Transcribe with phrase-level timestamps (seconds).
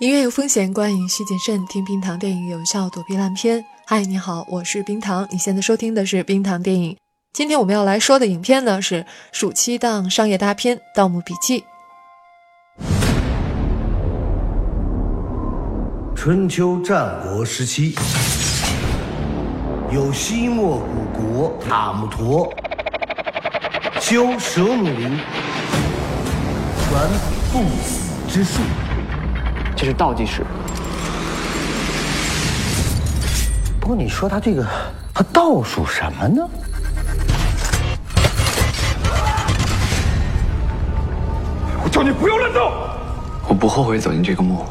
[0.00, 1.66] 音乐有风险，观影需谨慎。
[1.66, 3.62] 听冰糖电影有效躲避烂片。
[3.84, 5.28] 嗨，你好，我是冰糖。
[5.30, 6.96] 你现在收听的是冰糖电影。
[7.34, 11.60] 今天我们要来说的影片呢是暑期档商业大片《盗墓笔记》。
[16.16, 17.94] 春秋战国时期，
[19.92, 22.50] 有西莫古国塔木陀
[24.00, 25.10] 修蛇弩林，
[26.88, 27.06] 传
[27.52, 28.62] 不死之术。
[29.80, 30.44] 这是倒计时。
[33.80, 34.62] 不过你说他这个，
[35.14, 36.46] 他倒数什么呢？
[41.82, 42.70] 我叫你不要乱动！
[43.48, 44.66] 我不后悔走进这个墓。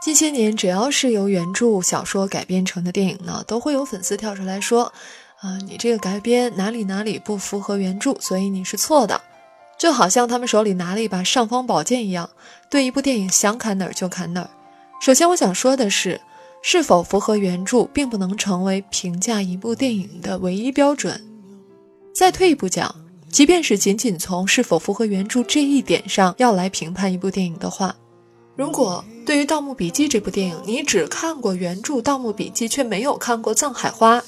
[0.00, 4.92] 近些年，只要是由原著小说改编成的电影呢，都会有粉丝跳出来说
[5.44, 9.20] ：“啊，你这个改编哪里哪里不符合原著，所以你是错的。”
[9.76, 12.30] 就好像他们手里拿了一把尚方宝剑一样，
[12.70, 14.48] 对一部电影想砍哪儿就砍哪儿。
[15.02, 16.18] 首先，我想说的是，
[16.62, 21.22] 是否符合原著，并不能成为评价一部电影的唯一标准。
[22.14, 22.94] 再退一步讲，
[23.28, 27.94] 即便是仅仅从是否符合原著这一点上要来评判一部电影的话，
[28.56, 34.18] 如果对于《盗墓笔记》这部电影，你只看过原著《盗墓笔记》，却没有看过《藏海花》《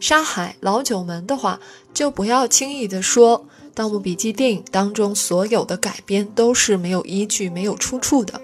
[0.00, 1.60] 沙海》《老九门》的话，
[1.92, 3.38] 就不要轻易的说
[3.74, 8.40] 《盗墓笔记》电影当中所有的改编都是没有依据、没有出处的，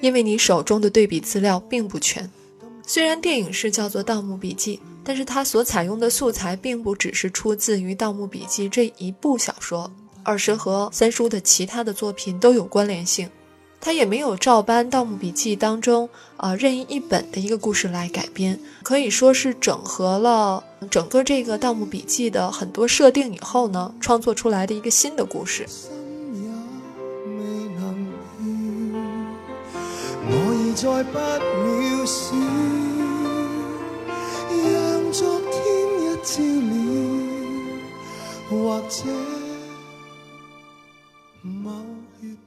[0.00, 2.28] 因为你手中的对比资料并不全。
[2.86, 9.90] 虽然电影是叫做《盗墓笔记》，但是它所采用的素材并不只是出自于《盗墓笔记》这一部小说，
[10.22, 13.28] 而是和三叔的其他的作品都有关联性。
[13.84, 16.08] 他也没有照搬《盗墓笔记》当中
[16.38, 25.66] 啊任意一本的一个故事来改编，可以说是整合了整个这个《盗墓笔记》的很多设定以后呢，创作出来的一个新的故事。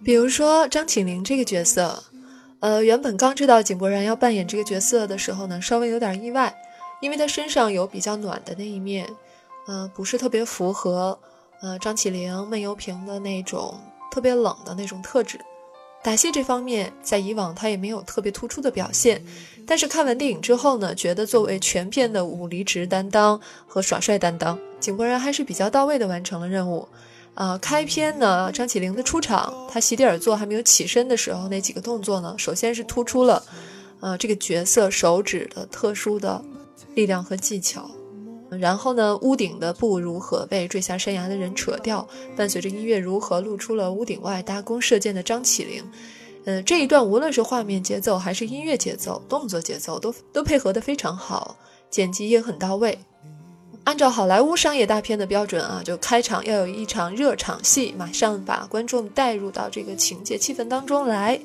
[0.07, 2.01] 比如说张起灵这个角色，
[2.61, 6.55] 呃，原本刚知道井柏然要扮演这个角色的时候呢，稍微有点意外，
[7.01, 9.05] 因为他身上有比较暖的那一面，
[9.67, 11.19] 呃，不是特别符合
[11.61, 13.77] 呃张起灵闷油瓶的那种
[14.09, 15.37] 特别冷的那种特质。
[16.01, 19.21] 打戏这方面，在以往他也没有特别突出的表现，
[19.65, 23.37] 但是看完电影之后呢，觉得作为全片的武离直担当
[23.67, 26.87] 和耍帅担当，井柏然还是比较到位的完成了任务。
[27.37, 33.43] 啊，开篇呢，张起灵的出场，他席地而坐还没有起身的时候，那几个动作呢，首先是突出了，
[33.99, 36.43] 呃，这个角色手指的特殊的
[36.95, 37.87] 力量和技巧。
[38.49, 45.83] 然后呢，屋顶的布如何被坠下山崖的人扯掉，伴随着音乐如何露出了屋顶外搭弓射箭的张起灵。
[46.45, 51.55] 呃，这一段无论是画面节奏还是音乐节奏、动作节奏，都都配合的非常好，
[51.91, 52.97] 剪辑也很到位。
[53.87, 61.39] 按照好莱坞商业大片的标准啊，就开场要有一场热场戏，马上把观众带入到这个情节气氛当中来。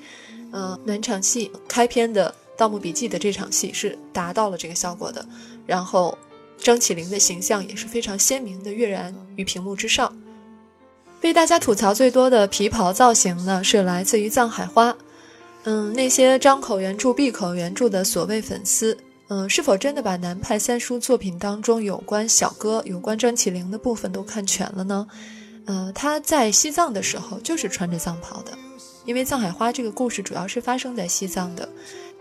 [0.52, 5.25] 嗯，暖场戏开篇的《盗墓笔记》的这场戏是达到了这个效果的。
[5.66, 6.19] 然后
[6.58, 10.12] 张起灵的形象也是非常鲜明的跃然于屏幕之上。
[11.20, 14.97] 被大家吐槽最多的皮袍造型呢，是来自于藏海花。
[15.62, 18.98] 嗯，那些张口原著闭口原著的所谓粉丝。
[19.32, 25.09] 嗯，是否真的把南派三叔作品当中有关小哥、有关张起灵的部分都看全了呢？
[25.65, 28.53] 呃，他在西藏的时候就是穿着藏袍的，
[29.06, 31.66] 因为《藏海花》这个故事主要是发生在西藏的，《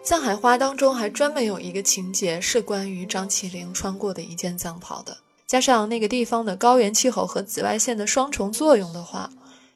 [0.02, 5.18] 藏海花》当中还专门有一个情节是关于张起灵穿过的一件藏袍的。
[5.46, 9.30] 加上那个地方的高原气候和紫外线的双重作用的话，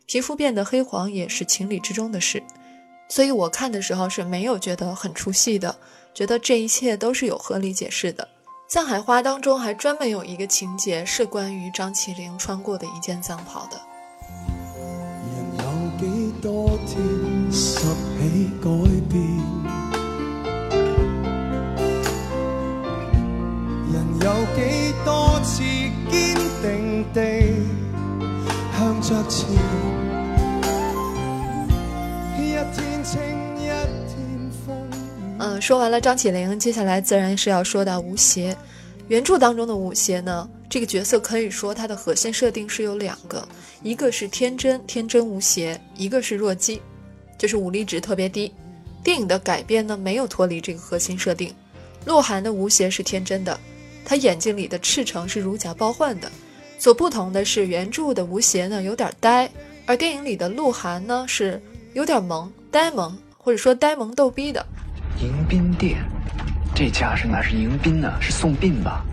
[0.05, 2.41] 皮肤变得黑黄也是情理之中的事。
[3.09, 5.75] 所以我看的时候是没有觉得很出戏的。
[6.15, 8.27] 觉得这一切都是有合理解释的。
[8.67, 13.79] 藏海花当中还专门有一个情节是关于张起灵穿过的一件藏袍的。
[19.11, 19.34] 人
[35.65, 38.55] 说完了张起灵，接下来自然是要说到吴邪。
[39.07, 43.43] 原著当中的吴邪呢，这个角色可以说他的核心设定是有两个，
[43.81, 46.79] 一个是天真天真无邪，一个是弱鸡，
[47.35, 48.53] 就是武力值特别低。
[49.03, 51.51] 电影的改编呢，没有脱离这个核心设定。
[52.05, 53.59] 鹿晗的吴邪是天真的，
[54.05, 56.31] 他眼睛里的赤诚是如假包换的。
[56.77, 59.49] 所不同的是，原著的吴邪呢有点呆，
[59.87, 61.59] 而电影里的鹿晗呢是
[61.93, 64.63] 有点萌、呆萌，或者说呆萌逗逼的。
[65.21, 65.97] 迎宾殿，
[66.73, 68.11] 这架势哪是迎宾呢？
[68.19, 69.03] 是送殡吧？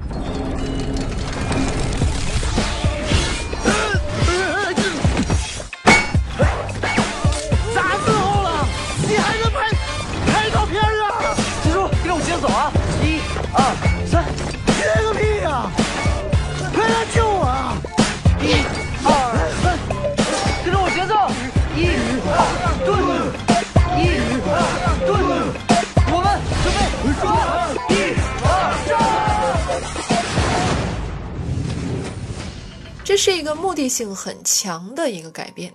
[33.13, 35.71] 这是一个目的性很强的一个改变，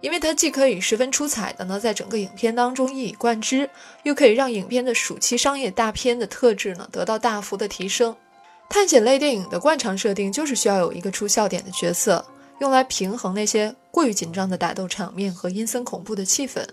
[0.00, 3.68] 因为它既可以十分出彩的呢，在整个影片当中一以贯之，
[4.04, 8.14] 又可以让影片的暑期商业大片的特质呢得到大幅的提升。
[8.70, 12.24] 探险类电影的惯常设定就是需要有一个出笑点的角色，
[12.60, 16.64] 用来平衡那些过于紧张的打斗场面和阴森恐怖的气氛，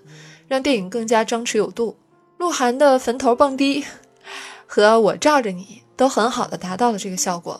[0.47, 1.97] 让电影更加张弛有度。
[2.37, 3.83] 鹿晗的坟头蹦迪
[4.67, 7.59] 和我罩着你都很好的达到了这个效果。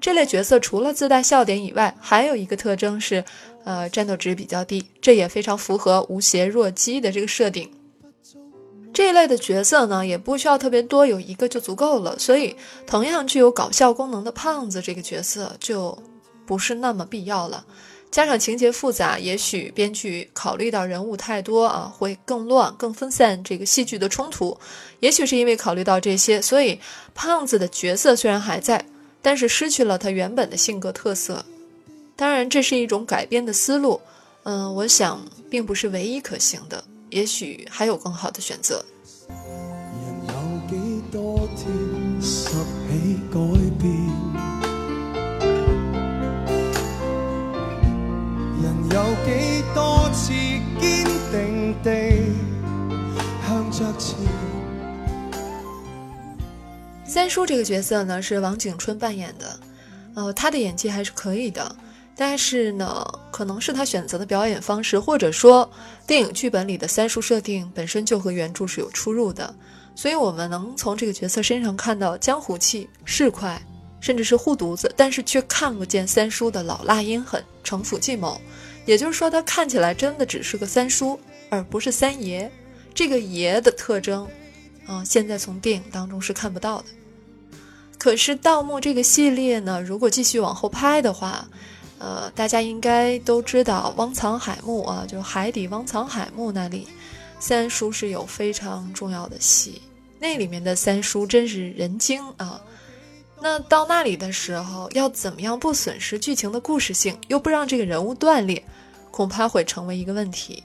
[0.00, 3.24] 这类角色除了自带笑点以外，还有一个特征是，
[3.64, 7.70] 呃，战斗值比较低，这也非常符合吴邪弱鸡的这个设定。
[8.92, 12.16] 这一类的角色呢，也不需要特别多，有一个就足够了。
[12.18, 12.54] 所以，
[12.86, 15.98] 同样具有搞笑功能的胖子这个角色就
[16.46, 17.64] 不是那么必要了。
[18.10, 24.56] 加上情节复杂，也许编剧考虑到人物太多啊，会更乱、更分散这个戏剧的冲突。
[25.00, 26.78] 也许是因为考虑到这些，所以
[27.12, 28.86] 胖子的角色虽然还在，
[29.24, 31.46] 但是失去了他原本的性格特色。
[32.14, 33.98] 当然，这是一种改编的思路，
[34.42, 36.84] 嗯，我想并不是唯一可行的。
[37.08, 38.84] 也许还有更好的选择。
[39.28, 39.34] 人
[40.28, 40.34] 有
[40.68, 41.66] 几多天
[42.20, 43.38] 拾起改
[43.78, 43.90] 變？
[48.62, 50.32] 人有幾多次
[50.78, 51.88] 坚定地
[53.46, 54.23] 向着前？
[57.14, 59.60] 三叔这个角色呢是王景春扮演的，
[60.16, 61.76] 呃，他的演技还是可以的，
[62.16, 65.70] 但是呢，可能是他选择的表演方式，或者说
[66.08, 69.54] 电影剧本里的三叔设定本身就和原著是有出入的，
[69.94, 73.58] 所以我们能从这个角色身上看到江湖气、市侩，
[74.00, 78.40] 甚至是护犊子，但是却看不见三叔的老辣阴狠、城府计谋。
[78.86, 81.16] 也就是说，他看起来真的只是个三叔，
[81.48, 82.50] 而不是三爷。
[82.92, 84.26] 这个爷的特征，
[84.84, 86.86] 啊、现在从电影当中是看不到的。
[88.04, 91.48] 可是《盗墓》这个系列呢，如果继续往后拍的话，
[91.98, 96.86] 呃，大家应该都知道汪藏海墓啊，就是海底汪藏海墓那里，
[97.40, 99.80] 三叔是有非常重要的戏，
[100.20, 102.60] 那里面的三叔真是人精啊。
[103.40, 108.62] 那到那里的时候，要怎么样不损失剧情的故事性，又不让这个人物断裂，
[109.10, 110.62] 恐怕会成为一个问题。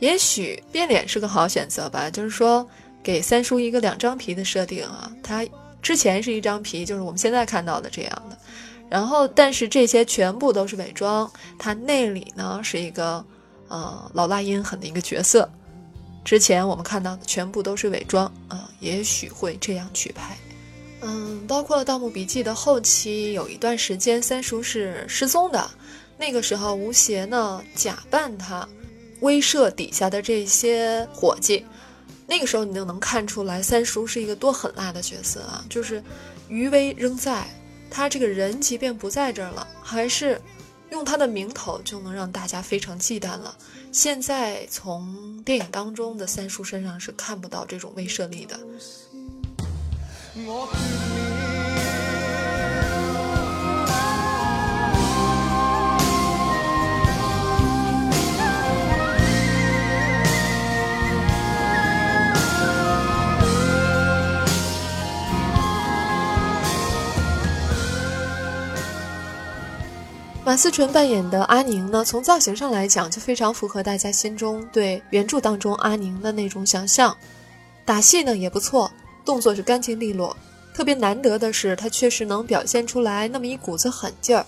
[0.00, 2.68] 也许变脸是个好选择吧，就是说
[3.04, 5.46] 给三叔一个两张皮的设定啊，他
[5.82, 8.38] 之前是一张皮，就是我们现在看到的这样的，
[8.88, 13.22] 然后但是这些全部都是伪装，他内里呢是一个
[13.68, 15.50] 呃老辣阴狠的一个角色，
[16.24, 20.36] 之前我们看到的全部都是伪装啊、也许会这样去拍。
[21.00, 25.68] 嗯，包括《盗墓笔记》的后期有一段时间，三叔是失踪的。
[26.16, 28.68] 那个时候，吴邪呢假扮他，
[29.20, 31.66] 威慑底下的这些伙计。
[32.32, 35.62] 那个时候，你就能看出来，三叔是一个多狠辣的角色啊！
[35.68, 36.02] 就是
[36.48, 37.46] 余威仍在，
[37.90, 40.40] 他这个人即便不在这儿了，还是
[40.88, 43.54] 用他的名头就能让大家非常忌惮了。
[43.92, 48.58] 现在从电影当中的三叔身上是看不到这种威慑力的。
[50.46, 50.66] 我
[70.52, 77.16] 马思纯扮演的阿宁呢，从造型上来讲就非常符合大家心中对原著当中阿宁的那种想象。
[77.86, 78.92] 打戏呢也不错，
[79.24, 80.36] 动作是干净利落。
[80.74, 84.44] 特别难得的是，他确实能表现出来那么一股子狠劲儿。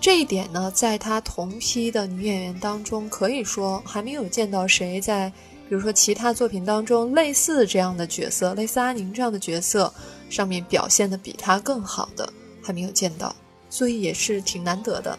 [0.00, 5.28] 这一点呢，在他同批的女演员当中，可以说还没有见到谁在，
[5.68, 9.92] 比如说其他作品当中类似这样的角色，类似阿宁这样的角色
[10.28, 13.34] 上面表现的比他更好的，还没有见到，
[13.68, 15.18] 所以也是挺难得的。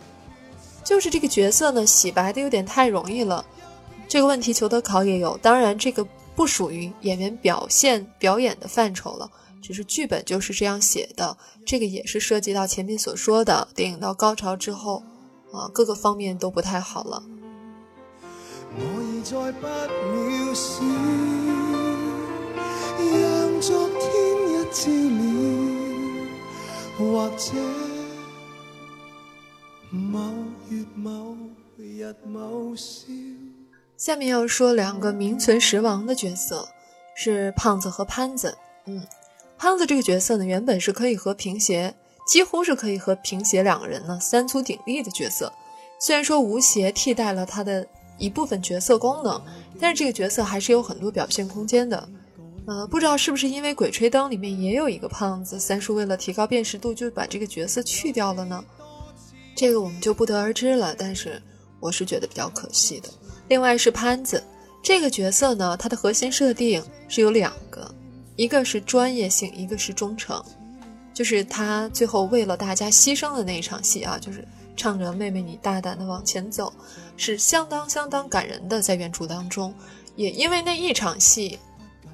[0.83, 3.45] 就是这个角色呢，洗白的有点太容易了。
[4.07, 9.29] 这个问题裘德考也有，当然这个不属于演员表现表演的范畴了，
[9.61, 11.37] 只是剧本就是这样写的。
[11.65, 15.03] 这个也是涉及到前面所说的电影到高潮之后，
[15.53, 17.23] 啊，各个方面都不太好了。
[18.73, 19.67] 我已再不
[20.17, 20.53] 渺
[27.37, 27.51] 小，
[29.93, 30.21] 某
[30.69, 31.35] 月某
[31.77, 33.11] 日某宵
[33.97, 36.69] 下面要说两个名存实亡的角色，
[37.13, 38.57] 是胖子和潘子。
[38.85, 39.05] 嗯，
[39.57, 41.93] 胖子这个角色呢，原本是可以和平邪，
[42.25, 45.51] 几乎是可以和平邪两个人呢三足鼎立的角色。
[45.99, 47.85] 虽然说吴邪替代了他的
[48.17, 49.41] 一部分角色功能，
[49.77, 52.07] 但是这个角色还是有很多表现空间的。
[52.65, 58.63] 呃，不知道是不是因为《鬼吹灯》里面也有一个胖子，三叔为了提高辨识度就把这个角色去掉了呢？
[59.61, 60.95] 这个我们就不得而知了。
[60.97, 61.39] 但是
[61.79, 63.07] 我是觉得比较可惜的。
[63.47, 64.43] 另外是潘子
[64.81, 67.93] 这个角色呢，他的核心设定是有两个，
[68.35, 70.43] 一个是专业性，一个是忠诚。
[71.13, 74.43] 就是他最后为了大家牺牲的那一场戏啊，就是
[74.75, 76.73] 唱着“妹妹你大胆的往前走”，
[77.15, 78.81] 是相当相当感人的。
[78.81, 79.71] 在原著当中，
[80.15, 81.59] 也因为那一场戏，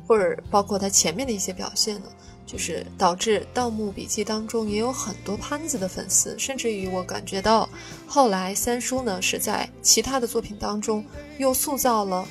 [0.06, 2.08] 或者包括他前面的一些表现呢。
[2.48, 7.68] 就是导致《盗墓笔记》当中也有很多潘子的粉丝，甚至于我感觉到，
[8.08, 11.06] 后来三叔呢是在其他的作品当中
[11.38, 12.26] 又塑造了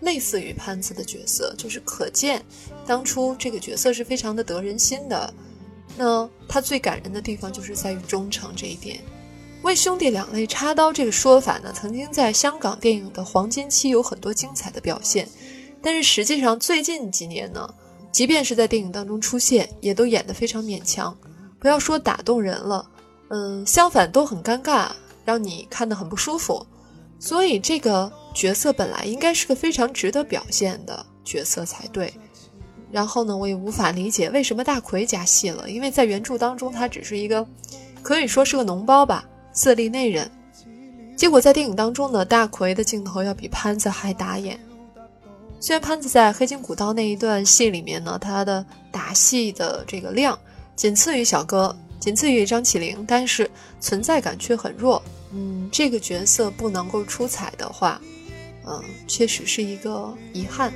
[0.00, 2.44] 类似于潘子的角色，就是可见
[2.86, 5.32] 当初这个角色是非常的得人心的。
[5.96, 9.00] 那他最感人的地方就是在于忠诚这一点。
[9.62, 15.26] 为兄弟两肋插刀这个说法呢，曾经在香港电影的黄金期有很多精彩的表现，
[15.80, 17.74] 但是实际上最近几年呢。
[18.14, 21.12] 即便是在电影当中出现，也都演得非常勉强。
[21.58, 22.88] 不要说打动人了，
[23.30, 24.86] 嗯，相反都很尴尬，
[25.24, 26.64] 让你看得很不舒服。
[27.18, 32.14] 所以这个角色本来应该是个非常值得表现的角色才对。
[32.92, 37.44] 然后呢，我也无法理解为什么大奎加戏了，因为在原著当中他只是一个，
[38.00, 40.24] 可以说是个脓包吧，色厉内荏。
[41.16, 44.56] 结果在电影当中呢，大奎的镜头要比潘子还打眼。
[45.64, 50.38] 虽然潘子在黑金古道那一段戏里面呢，他的打戏的这个量
[50.76, 55.02] 仅次于小哥，仅次于张起灵，但是存在感却很弱。
[55.32, 57.98] 嗯，这个角色不能够出彩的话，
[58.66, 58.78] 嗯，
[59.08, 60.70] 确实是一个遗憾。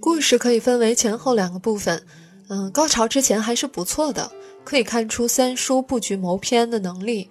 [0.00, 2.02] 故事可以分为前后两个部分，
[2.48, 4.32] 嗯，高潮之前还是不错的，
[4.64, 7.28] 可以看出三叔布局谋篇的能力。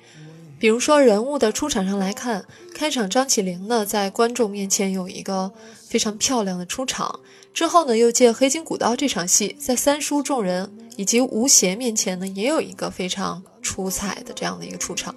[0.59, 5.51] 比如说人物的出场上来看，开场张起灵呢在观众面前有一个
[5.87, 7.19] 非常漂亮的出场，
[7.53, 15.13] 之后呢又借黑金古刀这场戏，在三叔众人以及吴邪面前呢也有一个非常出彩的这样的一个出场。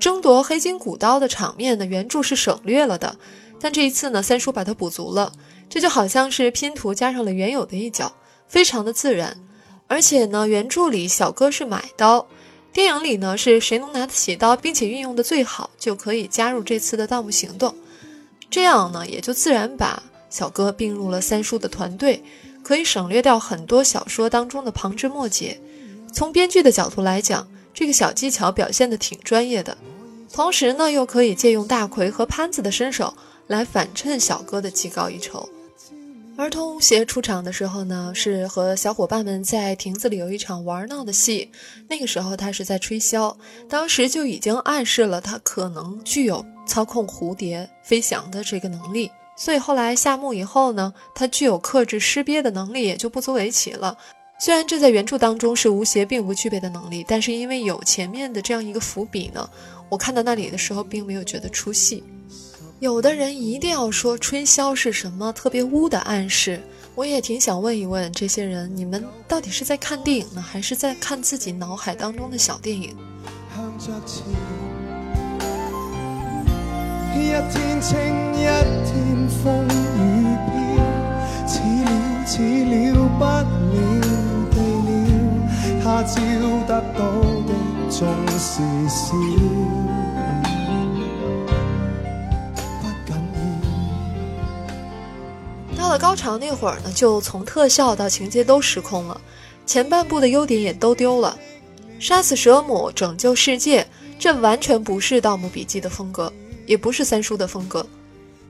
[0.00, 3.16] 争夺黑金古刀的场面呢，原著是省略了的，
[3.60, 5.32] 但这一次呢，三叔把它补足了，
[5.68, 8.14] 这就好像是拼图加上了原有的一角，
[8.46, 9.36] 非常的自然。
[9.88, 12.28] 而且呢，原著里小哥是买刀，
[12.72, 17.74] 电影里呢是谁能拿得起刀，并且运用的最好，就可以加入这次的盗墓行动。
[18.48, 20.00] 这样呢，也就自然把
[20.30, 22.22] 小哥并入了三叔的团队，
[22.62, 25.60] 可以省略掉很多小说当中的旁枝末节。
[26.12, 27.48] 从编剧的角度来讲。
[27.74, 29.78] 这个小技巧表现的挺专业的，
[30.32, 33.14] 同时呢，又可以借用大奎和潘子的身手
[33.46, 35.48] 来反衬小哥的技高一筹。
[36.36, 41.50] 儿童吴邪出场的时候呢，是和小伙伴们在亭子里有一场玩闹的戏，
[41.88, 43.34] 那个时候他是在吹箫，
[43.68, 53.98] 当时就已经暗示了他可能具有操控蝴蝶飞翔的这个能力，所以后来下墓以后呢，他具有克制尸鳖的能力也就不足为奇了。
[54.40, 59.50] 虽然这在原著当中是吴邪并不具备的能力，但是因为有前面的这样一个伏笔呢，
[59.88, 62.04] 我看到那里的时候并没有觉得出戏。
[62.80, 66.60] 有的人一定要说春宵是什么特别污的暗示，
[66.94, 72.96] 我也挺想问一问这些人，你们到底是在看电影呢，还是在看自己脑海当中的小电影？
[77.14, 77.80] 一天一
[78.36, 78.46] 天，
[79.42, 79.66] 风
[79.98, 80.00] 雨
[82.70, 83.08] 了了
[84.50, 84.56] 不
[85.82, 86.14] 他朝
[86.66, 87.00] 得到
[87.46, 87.50] 的
[87.90, 87.98] 总
[88.38, 89.16] 是少，
[95.88, 99.18] 到了高潮那会儿呢，就从特效到情节都失控了，
[99.64, 101.34] 前半部的优点也都丢了。
[101.98, 106.30] 杀死蛇母，拯救世界，这完全不是《盗墓笔记》的风格。
[106.66, 107.80] 也不是三叔的风格。《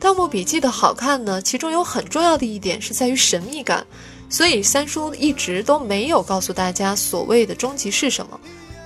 [0.01, 3.87] 盗墓笔记》的好看呢，其中有很重要的一点是在于神秘感，
[4.29, 8.41] 所以三叔一直都没有告诉大家所谓的终极是什么。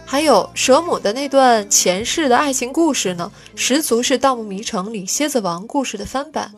[0.04, 6.52] 还有蛇母的那段前世的爱情故事呢，十足是《盗墓迷城》里蝎子王故事的翻版，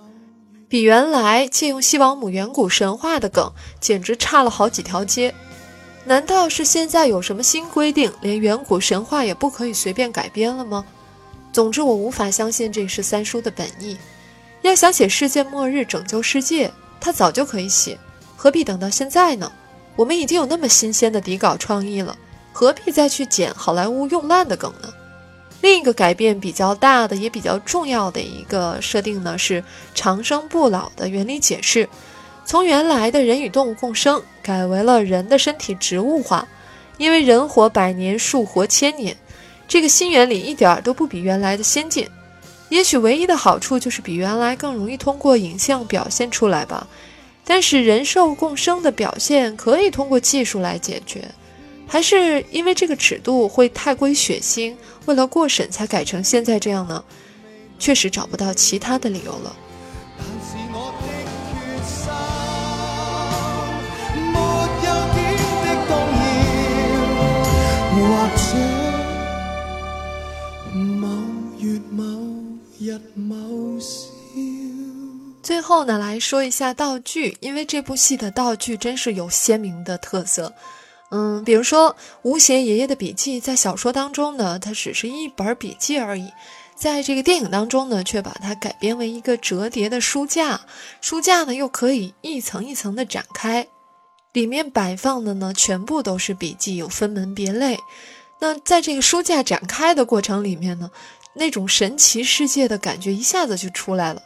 [0.75, 5.33] 比原来借用西王母远古神话的梗，简直差了好几条街。
[6.03, 10.85] 难道是现在有什么新规定，连远古神话也不可以随便改编了吗？
[11.53, 13.97] 总之，我无法相信这是三叔的本意。
[14.63, 17.97] 要想写世界末日拯救世界，他早就可以写，
[18.37, 19.53] 何必等到现在呢？
[19.95, 22.19] 我们已经有那么新鲜的底稿创意了，
[22.53, 24.93] 何必再去捡好莱坞用烂的梗呢？
[25.65, 31.89] 另一个改变比较大的，也比较重要的一个设定呢，是长生不老的原理解释。
[32.45, 36.47] 从原来的人与动物共生，改为了人的身体植物化，
[36.99, 39.17] 因为人活百年，树活千年，
[39.67, 42.07] 这个新原理一点都不比原来的先进。
[42.69, 46.87] 也许唯一的好处就是比原来更容易通过影像表现出来吧。
[47.43, 51.25] 但是人兽共生的表现可以通过技术来解决，
[51.87, 54.75] 还是因为这个尺度会太过于血腥，
[55.07, 57.05] 为了过审才改成现在这样呢？
[57.79, 59.57] 确实找不到其他的理由了。
[75.43, 80.53] 最后呢，来说一下道具，因为这部戏的道具真是有鲜明的特色。
[81.17, 86.29] 嗯，比如说吴邪爷爷的笔记，在小说当中呢，它只是一本笔记而已，
[86.75, 90.63] 在这个电影当中呢，却把它改编为一个折叠的书架，
[91.01, 93.69] 书架呢又可以一层一层的展开，
[94.33, 97.79] 里面摆放的呢全部都是笔记，有分门别类。
[98.41, 100.91] 那在这个书架展开的过程里面呢，
[101.35, 104.21] 那种神奇世界的感觉一下子就出来了。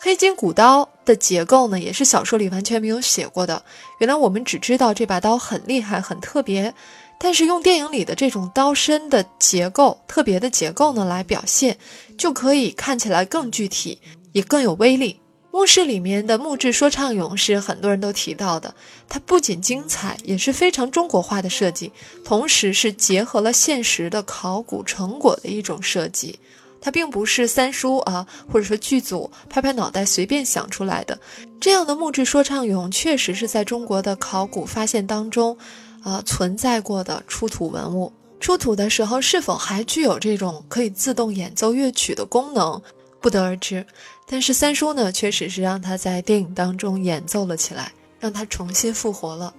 [0.00, 3.60] 黑金古刀的结构呢，也是小说里完全没有写过的。
[3.98, 6.72] 原来我们只知道这把刀很厉害、很特别，
[7.18, 11.76] 但是用电影里的这种刀身的结构、特别的结构呢来表现，
[12.16, 15.20] 就可以看起来更具体，也更有威力。
[15.50, 18.72] 墓室里面的木质说唱俑是很多人都提到的，
[19.08, 21.90] 它不仅精彩，也是非常中国化的设计，
[22.24, 26.38] 同时是结合了现实的考古成果的一种设计。
[26.80, 31.18] 它并不是三叔啊，或者说剧组拍拍脑袋随便想出来的。
[31.60, 35.58] 这样的木质说唱俑确实是在中国的考古发现当中，
[36.02, 38.12] 啊存在过的出土文物。
[38.38, 42.80] 出土的时候是否还具有这种可以自动演奏乐曲的功能，
[43.20, 43.84] 不得而知。
[44.30, 49.52] 但是三叔呢，确实是让他在电影当中演奏了起来，让他重新复活了。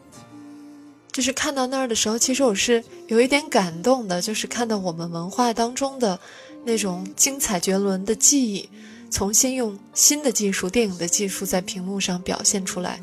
[1.12, 6.18] 就是看到那儿的时候，其实我是有一点感动的，就是看到我们文化当中的。
[6.66, 8.70] 那种精彩绝伦的记忆，
[9.10, 13.00] 重新用新的技术、电影的技术在屏幕上表现出来。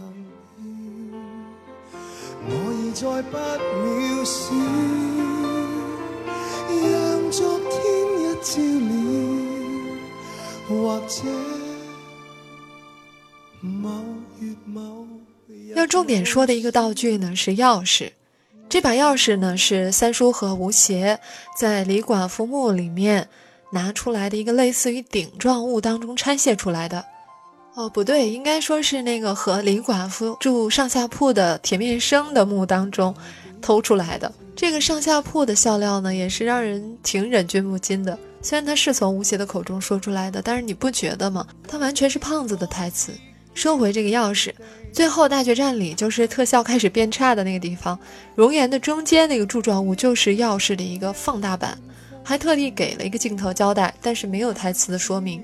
[15.75, 18.13] 要重点说的一个道具呢，是钥匙。
[18.69, 21.19] 这把钥匙呢，是三叔和吴邪
[21.59, 23.29] 在李寡妇墓里面。
[23.71, 27.05] 拿出来的一个类似于顶状物当中拆卸出来的，
[27.75, 33.15] 哦，不对，应该说是那个和李寡妇住上下铺的铁面生的墓当中
[33.61, 34.33] 偷出来的。
[34.55, 38.19] 这个上下铺的笑料呢，也是让人挺忍俊不禁的。
[38.41, 41.47] 虽然他是从吴邪的口中说出来的，但是你不觉得吗？
[41.69, 43.13] 他完全是胖子的台词。
[43.53, 44.53] 说回这个钥匙，
[44.93, 47.99] 最后大决战里就是特效开始变差的那个地方，
[48.35, 51.77] 熔岩的中间那个柱状物就是钥匙的一个放大版。
[52.29, 55.41] 还特地给了一个镜头交代，但是没有台词的说明。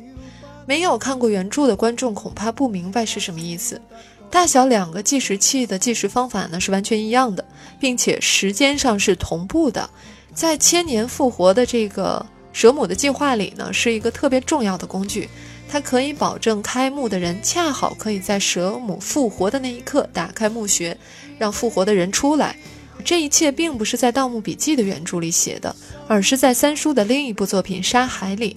[0.67, 3.81] 没有看过原著的观众恐怕不明白是什么意思。
[4.29, 7.45] 大小两个计时器的计时方法呢是完全一样的，
[7.79, 9.89] 并且时间上是同步的。
[10.35, 15.29] 在千年复活的这个蛇母的计划里呢，是一个特别重要的工具，
[15.69, 20.97] 它可以保证开墓的人恰好可以在蛇母复活的那一刻打开墓穴，
[21.39, 22.57] 让复活的人出来。
[23.05, 25.75] 这一切并不是在《盗墓笔记》的原著里写的，
[26.07, 28.57] 而是在三叔的另一部作品《沙海》里，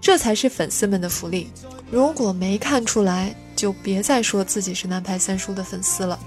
[0.00, 1.48] 这才是粉丝们的福利。
[1.90, 6.18] 如果没看出来，就别再说自己是南派三叔的粉丝了。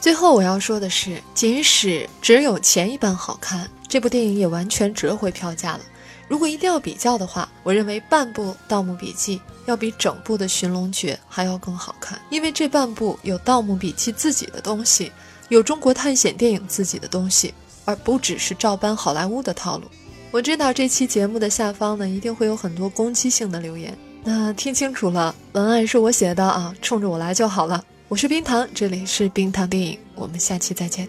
[0.00, 3.70] 最后我要说的是，即使只有前一半好看。
[3.90, 5.80] 这部电影也完全折回票价了，
[6.28, 15.10] 如果一定要比较的话，我认为半部《盗墓笔记》要比整部的《寻龙诀》还要更好看，因为这半部有《盗墓笔记》自己的东西，
[15.48, 17.52] 有中国探险电影自己的东西，
[17.84, 19.86] 而不只是照搬好莱坞的套路。
[20.30, 23.98] 我知道这期节目的下方呢，一定会有很多攻击性的留言。
[24.22, 27.84] 那听清楚了，文案是我写的啊，冲着我来就好了。
[28.06, 31.08] 我是冰糖，这里是冰糖电影，我们下期再见。